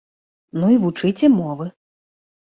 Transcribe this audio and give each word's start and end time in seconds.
Ну 0.63 0.69
і 0.75 0.77
вучыце 0.85 1.31
мовы. 1.37 1.69